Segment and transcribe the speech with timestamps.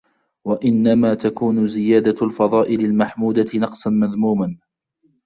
[0.47, 4.57] وَإِنَّمَا تَكُونُ زِيَادَةُ الْفَضَائِلِ الْمَحْمُودَةِ نَقْصًا مَذْمُومًا